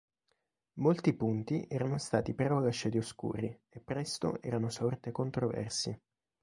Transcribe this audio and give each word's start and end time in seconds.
Molti 0.79 1.13
punti 1.13 1.67
erano 1.69 1.99
stati 1.99 2.33
però 2.33 2.57
lasciati 2.57 2.97
oscuri 2.97 3.45
e 3.69 3.79
presto 3.81 4.41
erano 4.41 4.69
sorte 4.71 5.11
controversie. 5.11 6.01